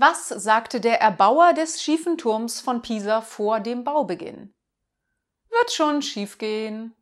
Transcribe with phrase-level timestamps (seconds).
[0.00, 4.54] Was sagte der Erbauer des schiefen Turms von Pisa vor dem Baubeginn?
[5.50, 6.94] Wird schon schiefgehen.